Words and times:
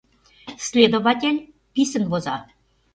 Следователь 0.67 1.39
писын 1.73 2.03
воза. 2.11 2.37